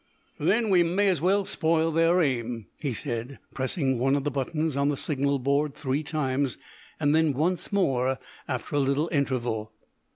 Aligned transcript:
"Then 0.39 0.71
we 0.71 0.81
may 0.81 1.09
as 1.09 1.21
well 1.21 1.45
spoil 1.45 1.91
their 1.91 2.23
aim," 2.23 2.65
he 2.79 2.91
said, 2.91 3.37
pressing 3.53 3.99
one 3.99 4.15
of 4.15 4.23
the 4.23 4.31
buttons 4.31 4.75
on 4.75 4.89
the 4.89 4.97
signal 4.97 5.37
board 5.37 5.75
three 5.75 6.01
times, 6.01 6.57
and 6.99 7.13
then 7.13 7.33
once 7.33 7.71
more 7.71 8.17
after 8.47 8.75
a 8.75 8.79
little 8.79 9.09
interval. 9.11 9.71